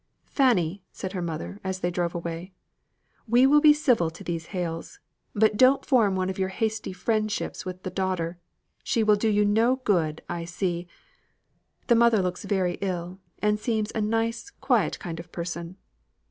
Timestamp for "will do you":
9.03-9.45